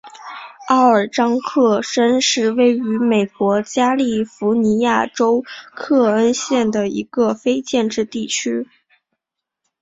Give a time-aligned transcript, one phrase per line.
[0.67, 5.43] 奥尔章克申是位于美国加利福尼亚州
[5.75, 8.67] 克恩县的一个非建制地区。